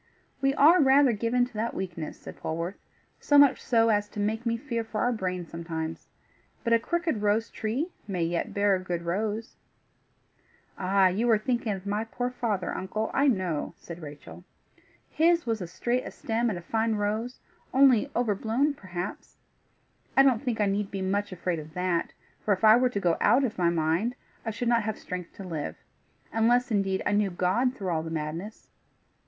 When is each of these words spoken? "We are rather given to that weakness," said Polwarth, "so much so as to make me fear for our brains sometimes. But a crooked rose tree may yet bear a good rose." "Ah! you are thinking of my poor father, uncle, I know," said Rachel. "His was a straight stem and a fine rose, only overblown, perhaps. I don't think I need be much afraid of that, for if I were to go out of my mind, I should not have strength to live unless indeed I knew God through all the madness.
"We 0.41 0.55
are 0.55 0.81
rather 0.81 1.11
given 1.13 1.45
to 1.45 1.53
that 1.53 1.75
weakness," 1.75 2.19
said 2.19 2.35
Polwarth, 2.37 2.79
"so 3.19 3.37
much 3.37 3.61
so 3.61 3.89
as 3.89 4.09
to 4.09 4.19
make 4.19 4.47
me 4.47 4.57
fear 4.57 4.83
for 4.83 5.01
our 5.01 5.11
brains 5.13 5.49
sometimes. 5.51 6.07
But 6.63 6.73
a 6.73 6.79
crooked 6.79 7.21
rose 7.21 7.51
tree 7.51 7.91
may 8.07 8.23
yet 8.23 8.51
bear 8.51 8.73
a 8.75 8.79
good 8.79 9.03
rose." 9.03 9.57
"Ah! 10.75 11.09
you 11.09 11.29
are 11.29 11.37
thinking 11.37 11.73
of 11.73 11.85
my 11.85 12.03
poor 12.03 12.31
father, 12.31 12.73
uncle, 12.73 13.11
I 13.13 13.27
know," 13.27 13.75
said 13.77 14.01
Rachel. 14.01 14.43
"His 15.07 15.45
was 15.45 15.61
a 15.61 15.67
straight 15.67 16.11
stem 16.11 16.49
and 16.49 16.57
a 16.57 16.63
fine 16.63 16.95
rose, 16.95 17.37
only 17.71 18.09
overblown, 18.15 18.73
perhaps. 18.73 19.37
I 20.17 20.23
don't 20.23 20.41
think 20.41 20.59
I 20.59 20.65
need 20.65 20.89
be 20.89 21.03
much 21.03 21.31
afraid 21.31 21.59
of 21.59 21.75
that, 21.75 22.11
for 22.43 22.55
if 22.55 22.63
I 22.63 22.75
were 22.75 22.89
to 22.89 22.99
go 22.99 23.17
out 23.21 23.43
of 23.43 23.59
my 23.59 23.69
mind, 23.69 24.15
I 24.47 24.49
should 24.49 24.67
not 24.67 24.81
have 24.81 24.97
strength 24.97 25.33
to 25.33 25.43
live 25.43 25.75
unless 26.33 26.71
indeed 26.71 27.03
I 27.05 27.11
knew 27.11 27.29
God 27.29 27.75
through 27.75 27.89
all 27.89 28.01
the 28.01 28.09
madness. 28.09 28.71